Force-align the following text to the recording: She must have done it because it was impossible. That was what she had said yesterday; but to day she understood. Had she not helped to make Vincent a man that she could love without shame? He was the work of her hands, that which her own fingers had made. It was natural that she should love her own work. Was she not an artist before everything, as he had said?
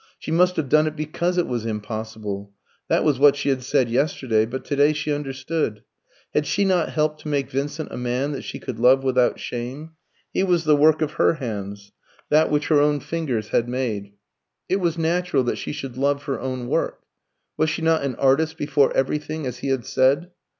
She 0.17 0.31
must 0.31 0.55
have 0.55 0.67
done 0.67 0.87
it 0.87 0.95
because 0.95 1.37
it 1.37 1.45
was 1.45 1.63
impossible. 1.63 2.51
That 2.87 3.03
was 3.03 3.19
what 3.19 3.35
she 3.35 3.49
had 3.49 3.61
said 3.61 3.87
yesterday; 3.87 4.47
but 4.47 4.65
to 4.65 4.75
day 4.75 4.93
she 4.93 5.13
understood. 5.13 5.83
Had 6.33 6.47
she 6.47 6.65
not 6.65 6.89
helped 6.89 7.21
to 7.21 7.27
make 7.27 7.51
Vincent 7.51 7.91
a 7.91 7.97
man 7.97 8.31
that 8.31 8.41
she 8.41 8.57
could 8.57 8.79
love 8.79 9.03
without 9.03 9.39
shame? 9.39 9.91
He 10.33 10.41
was 10.41 10.63
the 10.63 10.75
work 10.75 11.03
of 11.03 11.11
her 11.21 11.35
hands, 11.35 11.91
that 12.29 12.49
which 12.49 12.69
her 12.69 12.79
own 12.79 12.99
fingers 12.99 13.49
had 13.49 13.69
made. 13.69 14.13
It 14.67 14.79
was 14.79 14.97
natural 14.97 15.43
that 15.43 15.59
she 15.59 15.71
should 15.71 15.97
love 15.97 16.23
her 16.23 16.39
own 16.39 16.65
work. 16.67 17.01
Was 17.55 17.69
she 17.69 17.83
not 17.83 18.01
an 18.01 18.15
artist 18.15 18.57
before 18.57 18.91
everything, 18.97 19.45
as 19.45 19.59
he 19.59 19.67
had 19.67 19.85
said? 19.85 20.31